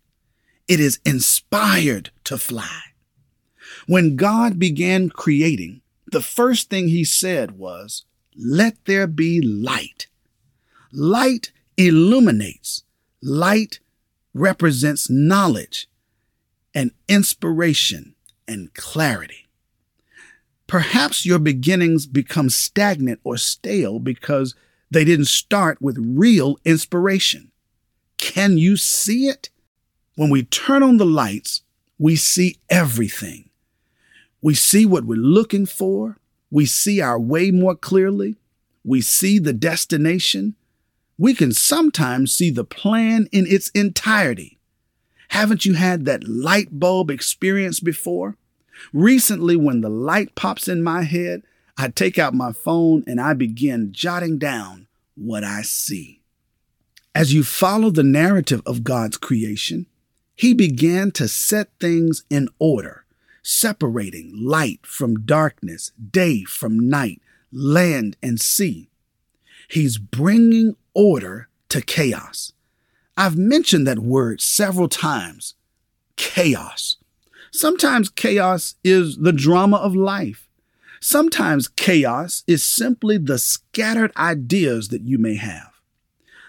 It 0.68 0.80
is 0.80 1.00
inspired 1.06 2.10
to 2.24 2.38
fly. 2.38 2.80
When 3.86 4.16
God 4.16 4.58
began 4.58 5.10
creating, 5.10 5.82
the 6.12 6.22
first 6.22 6.70
thing 6.70 6.88
he 6.88 7.04
said 7.04 7.58
was, 7.58 8.06
Let 8.36 8.86
there 8.86 9.08
be 9.08 9.42
light. 9.42 10.08
Light 10.92 11.52
illuminates. 11.76 12.84
Light 13.22 13.80
represents 14.34 15.10
knowledge 15.10 15.88
and 16.74 16.92
inspiration 17.08 18.16
and 18.48 18.74
clarity. 18.74 19.48
Perhaps 20.68 21.26
your 21.26 21.40
beginnings 21.40 22.06
become 22.06 22.50
stagnant 22.50 23.20
or 23.24 23.38
stale 23.38 24.00
because 24.00 24.54
they 24.92 25.04
didn't 25.04 25.26
start 25.26 25.82
with 25.82 25.98
real 26.00 26.58
inspiration. 26.64 27.52
Can 28.18 28.58
you 28.58 28.78
see 28.78 29.28
it? 29.28 29.50
When 30.16 30.30
we 30.30 30.44
turn 30.44 30.84
on 30.84 30.98
the 30.98 31.06
lights, 31.06 31.64
we 31.98 32.16
see 32.16 32.58
everything. 32.70 33.47
We 34.48 34.54
see 34.54 34.86
what 34.86 35.04
we're 35.04 35.16
looking 35.16 35.66
for. 35.66 36.20
We 36.50 36.66
see 36.66 37.02
our 37.02 37.20
way 37.20 37.52
more 37.52 37.76
clearly. 37.76 38.38
We 38.82 39.02
see 39.02 39.40
the 39.40 39.52
destination. 39.52 40.56
We 41.18 41.34
can 41.34 41.52
sometimes 41.52 42.34
see 42.34 42.50
the 42.50 42.64
plan 42.64 43.28
in 43.34 43.46
its 43.46 43.68
entirety. 43.72 44.58
Haven't 45.32 45.66
you 45.66 45.74
had 45.74 46.06
that 46.06 46.30
light 46.30 46.80
bulb 46.80 47.12
experience 47.12 47.82
before? 47.82 48.38
Recently, 48.94 49.58
when 49.58 49.82
the 49.82 49.90
light 49.90 50.34
pops 50.34 50.70
in 50.70 50.82
my 50.82 51.02
head, 51.02 51.44
I 51.78 51.90
take 51.90 52.18
out 52.18 52.34
my 52.34 52.54
phone 52.54 53.04
and 53.06 53.20
I 53.20 53.34
begin 53.34 53.92
jotting 53.92 54.38
down 54.38 54.88
what 55.16 55.44
I 55.44 55.62
see. 55.62 56.22
As 57.14 57.34
you 57.34 57.44
follow 57.44 57.90
the 57.90 58.02
narrative 58.02 58.62
of 58.66 58.86
God's 58.86 59.18
creation, 59.18 59.88
He 60.38 60.54
began 60.54 61.12
to 61.12 61.28
set 61.28 61.68
things 61.82 62.24
in 62.30 62.48
order, 62.60 63.04
separating 63.48 64.30
light 64.36 64.86
from 64.86 65.22
darkness, 65.22 65.94
day 66.12 66.44
from 66.44 66.90
night, 66.90 67.22
land 67.50 68.18
and 68.22 68.42
sea. 68.42 68.90
He's 69.70 69.98
bringing 69.98 70.76
order 70.94 71.48
to 71.70 71.82
chaos. 71.82 72.52
I've 73.16 73.38
mentioned 73.38 73.88
that 73.88 74.00
word 74.00 74.42
several 74.42 74.90
times 74.90 75.56
chaos. 76.18 76.98
Sometimes 77.50 78.10
chaos 78.10 78.76
is 78.84 79.18
the 79.18 79.32
drama 79.32 79.78
of 79.78 79.96
life. 79.96 80.50
Sometimes 81.00 81.70
chaos 81.70 82.44
is 82.48 82.64
simply 82.64 83.18
the 83.18 83.38
scattered 83.38 84.12
ideas 84.18 84.90
that 84.90 85.04
you 85.04 85.18
may 85.18 85.36
have. 85.36 85.72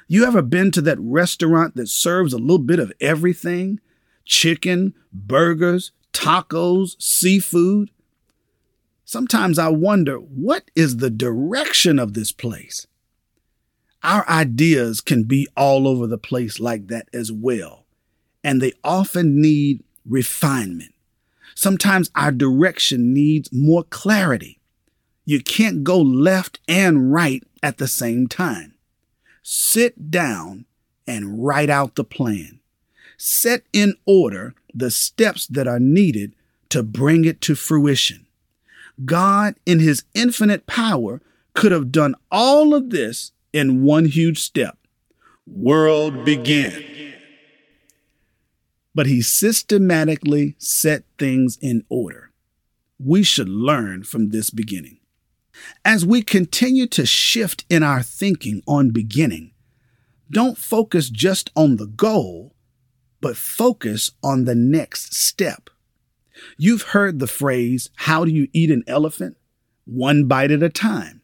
You 0.09 0.25
ever 0.25 0.43
been 0.43 0.73
to 0.73 0.81
that 0.83 0.99
restaurant 0.99 1.77
that 1.77 1.89
serves 1.89 2.33
a 2.33 2.39
little 2.39 2.59
bit 2.59 2.81
of 2.81 2.93
everything? 3.01 3.79
Chicken, 4.25 4.95
burgers, 5.13 5.93
tacos, 6.13 7.01
seafood? 7.01 7.91
Sometimes 9.05 9.59
I 9.59 9.69
wonder 9.69 10.17
what 10.17 10.71
is 10.75 10.99
the 10.99 11.11
direction 11.11 11.99
of 11.99 12.15
this 12.15 12.33
place? 12.33 12.87
Our 14.03 14.29
ideas 14.29 15.01
can 15.01 15.25
be 15.25 15.49
all 15.57 15.89
over 15.89 16.07
the 16.07 16.19
place 16.19 16.61
like 16.61 16.89
that 16.89 17.09
as 17.13 17.33
well, 17.33 17.87
and 18.45 18.61
they 18.61 18.73
often 18.85 19.41
need 19.41 19.83
refinement. 20.07 20.95
Sometimes 21.55 22.11
our 22.15 22.31
direction 22.31 23.13
needs 23.13 23.53
more 23.53 23.83
clarity. 23.83 24.61
You 25.25 25.43
can't 25.43 25.83
go 25.83 25.99
left 25.99 26.61
and 26.69 27.13
right 27.13 27.43
at 27.63 27.79
the 27.79 27.89
same 27.89 28.29
time. 28.29 28.75
Sit 29.43 30.11
down 30.11 30.67
and 31.07 31.45
write 31.45 31.71
out 31.71 31.97
the 31.97 32.05
plan. 32.05 32.61
Set 33.17 33.63
in 33.73 33.95
order 34.07 34.55
the 34.75 34.91
steps 34.91 35.47
that 35.47 35.67
are 35.67 35.81
needed 35.81 36.35
to 36.71 36.83
bring 36.83 37.25
it 37.25 37.41
to 37.43 37.55
fruition. 37.55 38.27
God, 39.05 39.55
in 39.65 39.81
His 39.81 40.05
infinite 40.15 40.67
power, 40.67 41.21
could 41.55 41.73
have 41.73 41.91
done 41.91 42.15
all 42.31 42.75
of 42.75 42.91
this 42.91 43.33
in 43.53 43.83
one 43.83 44.05
huge 44.05 44.39
step. 44.39 44.79
World 45.47 46.25
began. 46.25 46.85
But 48.95 49.07
he 49.07 49.23
systematically 49.23 50.55
set 50.59 51.05
things 51.19 51.59
in 51.61 51.85
order. 51.89 52.31
We 52.99 53.23
should 53.23 53.49
learn 53.49 54.05
from 54.05 54.29
this 54.29 54.51
beginning. 54.51 54.99
As 55.85 56.05
we 56.05 56.23
continue 56.23 56.87
to 56.89 57.07
shift 57.07 57.65
in 57.71 57.83
our 57.83 58.03
thinking 58.03 58.63
on 58.67 58.91
beginning, 58.91 59.53
don't 60.31 60.59
focus 60.59 61.09
just 61.11 61.51
on 61.57 61.77
the 61.77 61.87
goal, 61.87 62.55
but 63.21 63.37
focus 63.37 64.13
on 64.23 64.45
the 64.45 64.55
next 64.55 65.15
step. 65.15 65.71
You've 66.57 66.83
heard 66.83 67.19
the 67.19 67.27
phrase, 67.27 67.91
How 67.97 68.25
do 68.25 68.31
you 68.31 68.49
eat 68.53 68.71
an 68.71 68.85
elephant? 68.87 69.37
One 69.85 70.25
bite 70.25 70.51
at 70.51 70.63
a 70.63 70.69
time. 70.69 71.23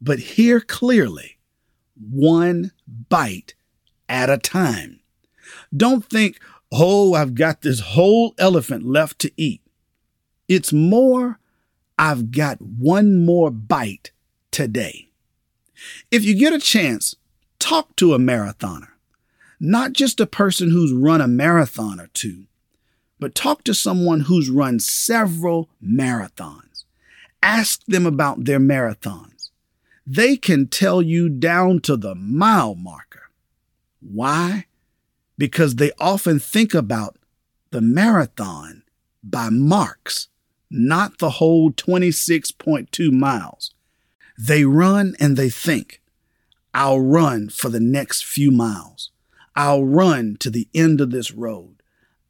But 0.00 0.18
hear 0.18 0.60
clearly, 0.60 1.38
one 1.98 2.72
bite 3.08 3.54
at 4.08 4.30
a 4.30 4.38
time. 4.38 5.00
Don't 5.76 6.04
think, 6.04 6.40
oh, 6.72 7.14
I've 7.14 7.34
got 7.34 7.62
this 7.62 7.80
whole 7.80 8.34
elephant 8.38 8.84
left 8.84 9.18
to 9.20 9.32
eat. 9.36 9.62
It's 10.48 10.72
more, 10.72 11.38
I've 11.98 12.30
got 12.30 12.60
one 12.60 13.24
more 13.24 13.50
bite 13.50 14.10
today. 14.50 15.08
If 16.10 16.24
you 16.24 16.34
get 16.34 16.52
a 16.52 16.58
chance, 16.58 17.16
talk 17.58 17.96
to 17.96 18.14
a 18.14 18.18
marathoner, 18.18 18.88
not 19.64 19.94
just 19.94 20.20
a 20.20 20.26
person 20.26 20.70
who's 20.70 20.92
run 20.92 21.22
a 21.22 21.26
marathon 21.26 21.98
or 21.98 22.08
two, 22.08 22.44
but 23.18 23.34
talk 23.34 23.64
to 23.64 23.72
someone 23.72 24.20
who's 24.20 24.50
run 24.50 24.78
several 24.78 25.70
marathons. 25.82 26.84
Ask 27.42 27.82
them 27.86 28.04
about 28.04 28.44
their 28.44 28.60
marathons. 28.60 29.50
They 30.06 30.36
can 30.36 30.68
tell 30.68 31.00
you 31.00 31.30
down 31.30 31.80
to 31.80 31.96
the 31.96 32.14
mile 32.14 32.74
marker. 32.74 33.30
Why? 34.00 34.66
Because 35.38 35.76
they 35.76 35.92
often 35.98 36.38
think 36.38 36.74
about 36.74 37.16
the 37.70 37.80
marathon 37.80 38.82
by 39.22 39.48
marks, 39.48 40.28
not 40.70 41.18
the 41.18 41.30
whole 41.30 41.72
26.2 41.72 43.10
miles. 43.10 43.72
They 44.38 44.64
run 44.64 45.16
and 45.18 45.38
they 45.38 45.48
think, 45.48 46.02
I'll 46.74 47.00
run 47.00 47.48
for 47.48 47.70
the 47.70 47.80
next 47.80 48.24
few 48.24 48.50
miles. 48.50 49.10
I'll 49.56 49.84
run 49.84 50.36
to 50.40 50.50
the 50.50 50.68
end 50.74 51.00
of 51.00 51.10
this 51.10 51.32
road. 51.32 51.82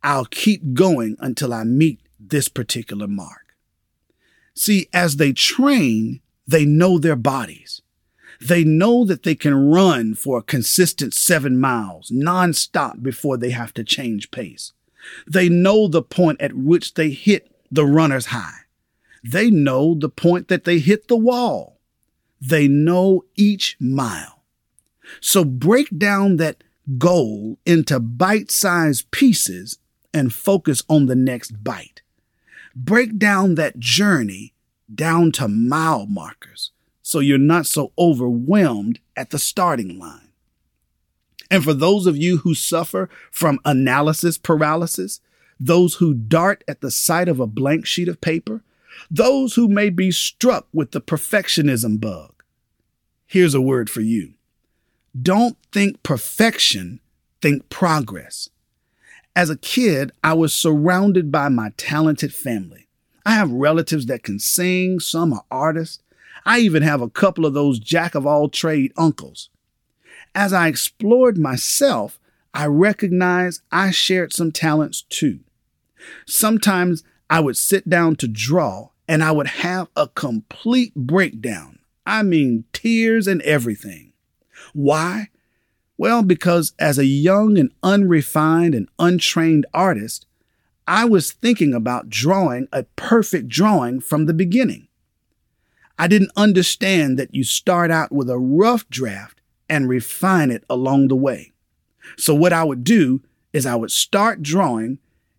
I'll 0.03 0.27
keep 0.27 0.75
going 0.75 1.17
until 1.19 1.55
I 1.55 1.65
meet 1.65 2.01
this 2.21 2.49
particular 2.49 3.07
mark. 3.07 3.57
See, 4.55 4.89
as 4.93 5.17
they 5.17 5.33
train, 5.33 6.21
they 6.47 6.65
know 6.65 6.99
their 6.99 7.17
bodies. 7.17 7.83
They 8.41 8.65
know 8.65 9.05
that 9.07 9.23
they 9.23 9.35
can 9.35 9.71
run 9.71 10.15
for 10.15 10.39
a 10.39 10.43
consistent 10.43 11.15
seven 11.15 11.59
miles 11.59 12.11
nonstop 12.11 13.03
before 13.03 13.37
they 13.37 13.51
have 13.51 13.73
to 13.75 13.85
change 13.85 14.31
pace. 14.31 14.73
They 15.27 15.49
know 15.49 15.89
the 15.89 16.03
point 16.03 16.41
at 16.41 16.55
which 16.55 16.95
they 16.95 17.11
hit 17.11 17.51
the 17.71 17.87
runner's 17.87 18.27
high. 18.27 18.61
They 19.23 19.51
know 19.51 19.95
the 19.95 20.09
point 20.09 20.49
that 20.49 20.65
they 20.65 20.79
hit 20.79 21.09
the 21.09 21.17
wall. 21.17 21.81
They 22.41 22.69
know 22.69 23.25
each 23.37 23.77
mile. 23.81 24.43
So 25.21 25.45
break 25.45 25.97
down 25.97 26.37
that 26.37 26.63
goal 26.99 27.59
into 27.65 27.99
bite 27.99 28.51
sized 28.51 29.11
pieces 29.11 29.79
and 30.13 30.33
focus 30.33 30.83
on 30.89 31.07
the 31.07 31.17
next 31.17 31.65
bite. 31.65 32.03
Break 32.77 33.19
down 33.19 33.55
that 33.57 33.79
journey 33.79 34.53
down 34.93 35.33
to 35.33 35.49
mile 35.49 36.07
markers 36.07 36.71
so 37.03 37.21
you're 37.21 37.39
not 37.39 37.67
so 37.67 37.93
overwhelmed 37.99 38.99
at 39.17 39.31
the 39.31 39.39
starting 39.39 39.99
line. 39.99 40.29
And 41.51 41.63
for 41.63 41.75
those 41.75 42.07
of 42.07 42.17
you 42.17 42.39
who 42.39 42.55
suffer 42.55 43.11
from 43.31 43.61
analysis 43.65 44.39
paralysis, 44.39 45.21
those 45.61 45.97
who 45.97 46.15
dart 46.15 46.65
at 46.67 46.81
the 46.81 46.91
sight 46.91 47.29
of 47.29 47.41
a 47.41 47.47
blank 47.47 47.87
sheet 47.87 48.09
of 48.09 48.21
paper, 48.21 48.63
those 49.11 49.55
who 49.55 49.69
may 49.69 49.91
be 49.91 50.11
struck 50.11 50.67
with 50.73 50.93
the 50.93 51.01
perfectionism 51.01 52.01
bug, 52.01 52.43
here's 53.27 53.55
a 53.55 53.61
word 53.61 53.91
for 53.91 54.01
you. 54.01 54.35
Don't 55.21 55.57
think 55.71 56.03
perfection, 56.03 57.01
think 57.41 57.69
progress. 57.69 58.49
As 59.37 59.49
a 59.49 59.57
kid, 59.57 60.11
I 60.25 60.35
was 60.35 60.53
surrounded 60.53 61.31
by 61.31 61.49
my 61.49 61.71
talented 61.77 62.35
family. 62.35 62.89
I 63.25 63.35
have 63.35 63.51
relatives 63.51 64.07
that 64.07 64.25
can 64.25 64.39
sing, 64.39 64.99
some 64.99 65.33
are 65.33 65.45
artists. 65.51 66.03
I 66.45 66.59
even 66.59 66.83
have 66.83 67.01
a 67.01 67.09
couple 67.09 67.47
of 67.47 67.55
those 67.55 67.79
jack 67.79 68.15
of 68.15 68.27
all 68.27 68.49
trade 68.49 68.93
uncles. 68.97 69.51
As 70.35 70.53
I 70.53 70.67
explored 70.69 71.39
myself, 71.39 72.19
I 72.53 72.67
recognized 72.67 73.63
I 73.71 73.93
shared 73.93 74.33
some 74.33 74.51
talents 74.51 75.03
too. 75.03 75.41
Sometimes 76.27 77.05
I 77.31 77.41
would 77.41 77.57
sit 77.57 77.89
down 77.89 78.17
to 78.17 78.29
draw 78.29 78.91
and 79.09 79.23
I 79.23 79.31
would 79.31 79.47
have 79.47 79.89
a 79.97 80.09
complete 80.09 80.95
breakdown. 80.95 81.79
I 82.05 82.23
mean, 82.23 82.65
tears 82.73 83.27
and 83.27 83.41
everything. 83.43 84.14
Why? 84.75 85.29
Well, 85.97 86.23
because 86.23 86.75
as 86.79 86.99
a 86.99 87.07
young 87.07 87.57
and 87.57 87.71
unrefined 87.83 88.75
and 88.75 88.89
untrained 88.99 89.65
artist, 89.73 90.27
I 90.87 91.07
was 91.07 91.33
thinking 91.33 91.73
about 91.73 92.11
drawing 92.11 92.69
a 92.73 92.83
perfect 92.97 93.49
drawing 93.49 94.01
from 94.01 94.27
the 94.27 94.35
beginning. 94.35 94.89
I 95.99 96.09
didn't 96.09 96.33
understand 96.37 97.19
that 97.19 97.35
you 97.35 97.45
start 97.45 97.91
out 97.91 98.13
with 98.13 98.29
a 98.29 98.39
rough 98.39 98.87
draft 98.91 99.41
and 99.69 99.89
refine 99.89 100.51
it 100.51 100.65
along 100.69 101.09
the 101.09 101.17
way. 101.17 101.53
So, 102.19 102.35
what 102.35 102.53
I 102.53 102.65
would 102.65 102.85
do 102.85 103.23
is 103.53 103.65
I 103.65 103.77
would 103.77 103.93
start 103.93 104.43
drawing, 104.43 104.99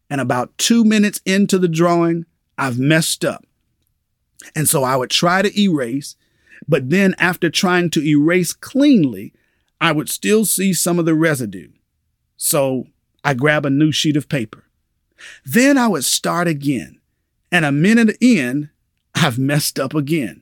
and 0.09 0.21
about 0.21 0.57
two 0.57 0.83
minutes 0.83 1.21
into 1.25 1.59
the 1.59 1.67
drawing, 1.67 2.25
I've 2.57 2.79
messed 2.79 3.25
up. 3.25 3.45
And 4.55 4.69
so 4.69 4.83
I 4.83 4.95
would 4.95 5.09
try 5.09 5.41
to 5.41 5.59
erase, 5.59 6.15
but 6.67 6.89
then 6.89 7.15
after 7.17 7.49
trying 7.49 7.89
to 7.91 8.03
erase 8.05 8.53
cleanly, 8.53 9.33
I 9.79 9.91
would 9.91 10.09
still 10.09 10.45
see 10.45 10.73
some 10.73 10.99
of 10.99 11.05
the 11.05 11.15
residue. 11.15 11.69
So 12.37 12.87
I 13.23 13.33
grab 13.33 13.65
a 13.65 13.69
new 13.69 13.91
sheet 13.91 14.17
of 14.17 14.29
paper. 14.29 14.65
Then 15.45 15.77
I 15.77 15.87
would 15.87 16.05
start 16.05 16.47
again. 16.47 16.99
And 17.51 17.65
a 17.65 17.71
minute 17.71 18.17
in, 18.19 18.69
I've 19.13 19.39
messed 19.39 19.79
up 19.79 19.93
again. 19.93 20.41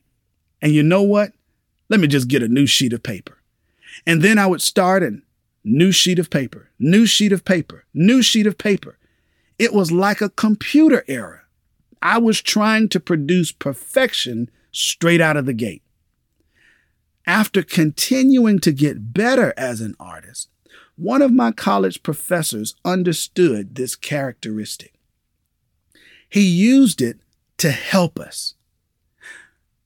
And 0.61 0.71
you 0.71 0.83
know 0.83 1.01
what? 1.01 1.33
Let 1.89 1.99
me 1.99 2.07
just 2.07 2.27
get 2.27 2.43
a 2.43 2.47
new 2.47 2.65
sheet 2.65 2.93
of 2.93 3.03
paper. 3.03 3.37
And 4.07 4.21
then 4.21 4.37
I 4.37 4.47
would 4.47 4.61
start 4.61 5.03
a 5.03 5.19
new 5.63 5.91
sheet 5.91 6.19
of 6.19 6.29
paper, 6.29 6.69
new 6.79 7.05
sheet 7.05 7.31
of 7.31 7.45
paper, 7.45 7.85
new 7.93 8.21
sheet 8.21 8.47
of 8.47 8.57
paper. 8.57 8.97
It 9.59 9.73
was 9.73 9.91
like 9.91 10.21
a 10.21 10.29
computer 10.29 11.03
error. 11.07 11.43
I 12.01 12.17
was 12.17 12.41
trying 12.41 12.89
to 12.89 12.99
produce 12.99 13.51
perfection 13.51 14.49
straight 14.71 15.21
out 15.21 15.37
of 15.37 15.45
the 15.45 15.53
gate. 15.53 15.83
After 17.25 17.63
continuing 17.63 18.59
to 18.59 18.71
get 18.71 19.13
better 19.13 19.53
as 19.55 19.79
an 19.79 19.95
artist, 19.99 20.49
one 20.95 21.21
of 21.21 21.31
my 21.31 21.51
college 21.51 22.03
professors 22.03 22.75
understood 22.83 23.75
this 23.75 23.95
characteristic. 23.95 24.93
He 26.29 26.41
used 26.41 27.01
it 27.01 27.19
to 27.57 27.71
help 27.71 28.19
us. 28.19 28.55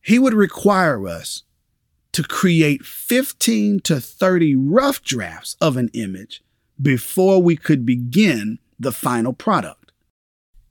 He 0.02 0.18
would 0.18 0.34
require 0.34 1.08
us 1.08 1.44
to 2.14 2.24
create 2.24 2.84
15 2.84 3.82
to 3.82 4.02
30 4.02 4.56
rough 4.56 5.04
drafts 5.04 5.56
of 5.62 5.78
an 5.78 5.90
image 5.94 6.42
before 6.82 7.42
we 7.42 7.56
could 7.56 7.86
begin 7.86 8.58
the 8.80 8.92
final 8.92 9.34
product. 9.34 9.92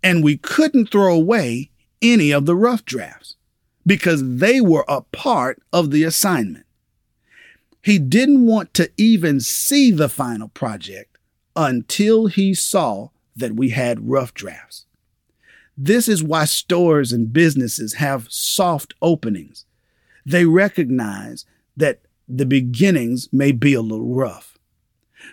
And 0.03 0.25
we 0.25 0.37
couldn't 0.37 0.91
throw 0.91 1.15
away 1.15 1.71
any 2.03 2.33
of 2.33 2.47
the 2.47 2.57
rough 2.57 2.85
drafts 2.85 3.37
because 3.87 4.39
they 4.39 4.61
were 4.61 4.85
a 4.89 5.03
part 5.03 5.63
of 5.73 5.91
the 5.91 6.03
assignment. 6.03 6.67
He 7.83 7.99
didn't 7.99 8.45
want 8.45 8.75
to 8.75 8.91
even 8.97 9.39
see 9.39 9.93
the 9.93 10.09
final 10.09 10.49
project 10.49 11.19
until 11.55 12.27
he 12.27 12.53
saw 12.53 13.11
that 13.37 13.55
we 13.55 13.71
had 13.71 14.09
rough 14.09 14.35
drafts. 14.35 14.87
This 15.79 16.09
is 16.09 16.23
why 16.23 16.47
stores 16.47 17.13
and 17.13 17.33
businesses 17.33 17.95
have 17.95 18.27
soft 18.31 18.95
openings. 19.01 19.67
They 20.25 20.47
recognize 20.47 21.45
that 21.77 22.01
the 22.29 22.47
beginnings 22.47 23.29
may 23.33 23.53
be 23.53 23.75
a 23.75 23.83
little 23.83 24.15
rough. 24.15 24.59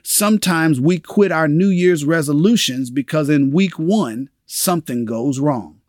Sometimes 0.04 0.80
we 0.80 1.00
quit 1.00 1.32
our 1.32 1.48
New 1.48 1.70
Year's 1.70 2.06
resolutions 2.06 2.92
because 2.92 3.30
in 3.30 3.52
week 3.52 3.80
one, 3.80 4.30
something 4.46 5.06
goes 5.06 5.40
wrong. 5.40 5.80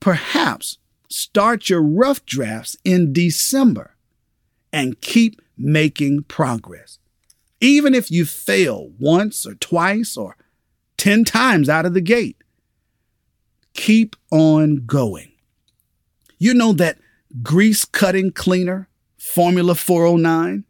Perhaps 0.00 0.78
Start 1.16 1.70
your 1.70 1.80
rough 1.80 2.26
drafts 2.26 2.76
in 2.82 3.12
December 3.12 3.94
and 4.72 5.00
keep 5.00 5.40
making 5.56 6.24
progress. 6.24 6.98
Even 7.60 7.94
if 7.94 8.10
you 8.10 8.24
fail 8.24 8.90
once 8.98 9.46
or 9.46 9.54
twice 9.54 10.16
or 10.16 10.36
10 10.96 11.22
times 11.22 11.68
out 11.68 11.86
of 11.86 11.94
the 11.94 12.00
gate, 12.00 12.42
keep 13.74 14.16
on 14.32 14.86
going. 14.86 15.30
You 16.36 16.52
know 16.52 16.72
that 16.72 16.98
grease 17.44 17.84
cutting 17.84 18.32
cleaner, 18.32 18.88
Formula 19.16 19.76
409? 19.76 20.64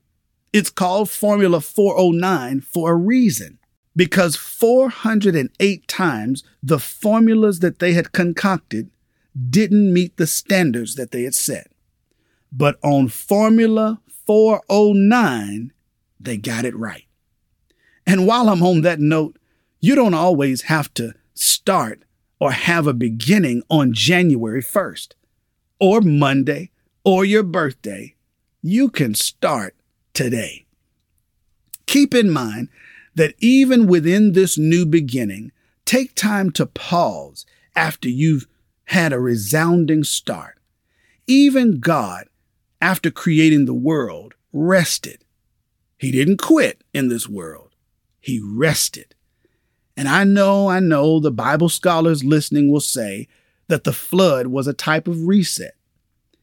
It's 0.52 0.68
called 0.68 1.08
Formula 1.08 1.62
409 1.62 2.60
for 2.60 2.92
a 2.92 2.96
reason 2.96 3.58
because 3.96 4.36
408 4.36 5.88
times 5.88 6.44
the 6.62 6.78
formulas 6.78 7.60
that 7.60 7.78
they 7.78 7.94
had 7.94 8.12
concocted 8.12 8.90
didn't 9.50 9.92
meet 9.92 10.16
the 10.16 10.26
standards 10.26 10.94
that 10.94 11.10
they 11.10 11.24
had 11.24 11.34
set. 11.34 11.70
But 12.52 12.78
on 12.82 13.08
Formula 13.08 14.00
409, 14.26 15.72
they 16.20 16.36
got 16.36 16.64
it 16.64 16.76
right. 16.76 17.06
And 18.06 18.26
while 18.26 18.48
I'm 18.48 18.62
on 18.62 18.82
that 18.82 19.00
note, 19.00 19.38
you 19.80 19.94
don't 19.94 20.14
always 20.14 20.62
have 20.62 20.92
to 20.94 21.14
start 21.34 22.02
or 22.38 22.52
have 22.52 22.86
a 22.86 22.94
beginning 22.94 23.62
on 23.70 23.92
January 23.92 24.62
1st, 24.62 25.12
or 25.80 26.00
Monday, 26.00 26.70
or 27.04 27.24
your 27.24 27.42
birthday. 27.42 28.14
You 28.62 28.88
can 28.88 29.14
start 29.14 29.74
today. 30.12 30.66
Keep 31.86 32.14
in 32.14 32.30
mind 32.30 32.68
that 33.14 33.34
even 33.38 33.86
within 33.86 34.32
this 34.32 34.58
new 34.58 34.84
beginning, 34.84 35.52
take 35.84 36.14
time 36.14 36.50
to 36.52 36.66
pause 36.66 37.46
after 37.76 38.08
you've 38.08 38.46
had 38.86 39.12
a 39.12 39.20
resounding 39.20 40.04
start. 40.04 40.58
Even 41.26 41.80
God, 41.80 42.28
after 42.80 43.10
creating 43.10 43.64
the 43.64 43.74
world, 43.74 44.34
rested. 44.52 45.24
He 45.98 46.10
didn't 46.10 46.36
quit 46.36 46.82
in 46.92 47.08
this 47.08 47.28
world. 47.28 47.74
He 48.20 48.40
rested. 48.42 49.14
And 49.96 50.08
I 50.08 50.24
know, 50.24 50.68
I 50.68 50.80
know 50.80 51.20
the 51.20 51.30
Bible 51.30 51.68
scholars 51.68 52.24
listening 52.24 52.70
will 52.70 52.80
say 52.80 53.28
that 53.68 53.84
the 53.84 53.92
flood 53.92 54.48
was 54.48 54.66
a 54.66 54.72
type 54.72 55.08
of 55.08 55.26
reset. 55.26 55.76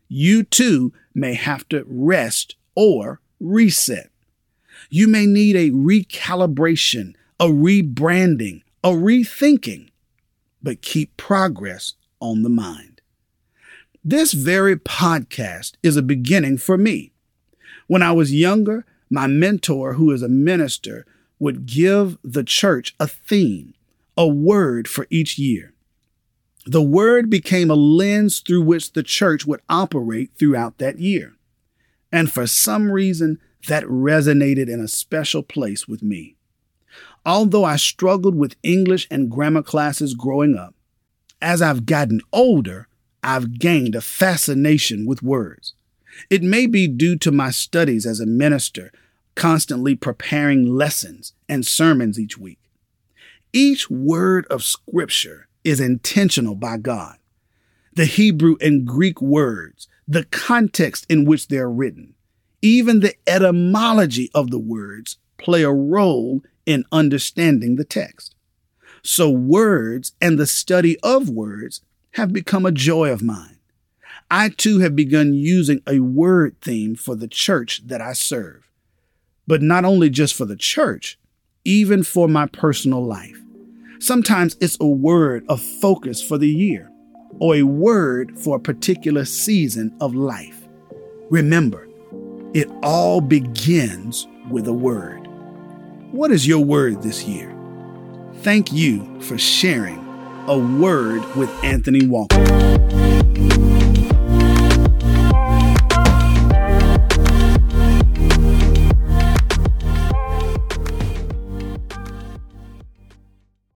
You 0.08 0.43
too 0.43 0.93
may 1.13 1.34
have 1.36 1.67
to 1.69 1.84
rest 1.88 2.56
or 2.75 3.21
reset. 3.39 4.10
You 4.89 5.08
may 5.08 5.25
need 5.25 5.56
a 5.56 5.69
recalibration, 5.69 7.13
a 7.39 7.45
rebranding, 7.45 8.63
a 8.84 8.89
rethinking, 8.89 9.89
but 10.63 10.82
keep 10.82 11.15
progress 11.17 11.93
on 12.21 12.43
the 12.43 12.49
mind. 12.49 13.01
This 14.03 14.34
very 14.34 14.77
podcast 14.77 15.73
is 15.84 15.97
a 15.97 16.01
beginning 16.01 16.57
for 16.57 16.77
me. 16.77 17.12
When 17.88 18.01
I 18.01 18.13
was 18.13 18.34
younger, 18.34 18.86
my 19.10 19.27
mentor, 19.27 19.93
who 19.93 20.12
is 20.12 20.23
a 20.23 20.29
minister, 20.29 21.05
would 21.39 21.65
give 21.65 22.17
the 22.23 22.43
church 22.43 22.95
a 22.99 23.07
theme, 23.07 23.73
a 24.15 24.27
word 24.27 24.88
for 24.88 25.07
each 25.10 25.38
year. 25.38 25.73
The 26.65 26.81
word 26.81 27.29
became 27.29 27.69
a 27.69 27.75
lens 27.75 28.39
through 28.39 28.62
which 28.62 28.93
the 28.93 29.03
church 29.03 29.45
would 29.45 29.62
operate 29.67 30.31
throughout 30.38 30.77
that 30.77 30.99
year. 30.99 31.34
And 32.12 32.31
for 32.31 32.45
some 32.45 32.91
reason, 32.91 33.39
that 33.67 33.84
resonated 33.86 34.69
in 34.69 34.79
a 34.79 34.88
special 34.88 35.43
place 35.43 35.88
with 35.88 36.01
me. 36.01 36.36
Although 37.25 37.63
I 37.63 37.75
struggled 37.75 38.36
with 38.36 38.55
English 38.63 39.07
and 39.12 39.29
grammar 39.29 39.63
classes 39.63 40.13
growing 40.13 40.57
up, 40.57 40.75
as 41.41 41.62
I've 41.62 41.86
gotten 41.86 42.21
older, 42.32 42.88
I've 43.23 43.60
gained 43.60 43.95
a 43.95 44.01
fascination 44.01 45.06
with 45.06 45.23
words. 45.23 45.73
It 46.30 46.43
may 46.43 46.65
be 46.67 46.88
due 46.88 47.17
to 47.17 47.32
my 47.32 47.51
studies 47.51 48.06
as 48.06 48.19
a 48.19 48.25
minister, 48.25 48.91
constantly 49.36 49.95
preparing 49.95 50.65
lessons 50.65 51.34
and 51.47 51.65
sermons 51.65 52.19
each 52.19 52.38
week. 52.38 52.60
Each 53.54 53.89
word 53.89 54.45
of 54.47 54.63
Scripture 54.63 55.47
is 55.63 55.80
intentional 55.80 56.56
by 56.56 56.77
God. 56.77 57.17
The 57.93 58.06
Hebrew 58.06 58.56
and 58.62 58.86
Greek 58.88 59.21
words, 59.21 59.88
the 60.08 60.23
context 60.25 61.06
in 61.10 61.25
which 61.25 61.47
they're 61.47 61.69
written, 61.69 62.15
even 62.62 62.99
the 62.99 63.15
etymology 63.27 64.30
of 64.34 64.51
the 64.51 64.60
words 64.60 65.17
play 65.38 65.63
a 65.63 65.71
role 65.71 66.41
in 66.65 66.86
understanding 66.91 67.75
the 67.75 67.84
text. 67.84 68.36
So 69.03 69.29
words 69.29 70.13
and 70.21 70.37
the 70.37 70.47
study 70.47 70.97
of 71.01 71.29
words 71.29 71.81
have 72.11 72.33
become 72.33 72.65
a 72.65 72.71
joy 72.71 73.11
of 73.11 73.21
mine. 73.21 73.57
I 74.29 74.49
too 74.49 74.79
have 74.79 74.95
begun 74.95 75.33
using 75.33 75.81
a 75.87 75.99
word 75.99 76.55
theme 76.61 76.95
for 76.95 77.15
the 77.15 77.27
church 77.27 77.81
that 77.87 78.01
I 78.01 78.13
serve, 78.13 78.69
but 79.47 79.61
not 79.61 79.83
only 79.83 80.09
just 80.09 80.35
for 80.35 80.45
the 80.45 80.55
church, 80.55 81.19
even 81.65 82.03
for 82.03 82.27
my 82.27 82.45
personal 82.45 83.03
life. 83.03 83.37
Sometimes 83.99 84.55
it's 84.61 84.77
a 84.79 84.87
word 84.87 85.45
of 85.49 85.61
focus 85.61 86.21
for 86.21 86.37
the 86.37 86.49
year 86.49 86.89
or 87.39 87.55
a 87.55 87.63
word 87.63 88.39
for 88.39 88.55
a 88.57 88.59
particular 88.59 89.25
season 89.25 89.95
of 89.99 90.15
life. 90.15 90.67
Remember, 91.29 91.87
it 92.53 92.69
all 92.83 93.21
begins 93.21 94.27
with 94.49 94.67
a 94.67 94.73
word. 94.73 95.27
What 96.11 96.31
is 96.31 96.47
your 96.47 96.63
word 96.63 97.01
this 97.01 97.23
year? 97.25 97.61
Thank 98.41 98.73
you 98.73 99.21
for 99.21 99.38
sharing 99.38 99.99
a 100.47 100.58
word 100.58 101.23
with 101.36 101.51
Anthony 101.63 102.08
Walker. 102.08 102.43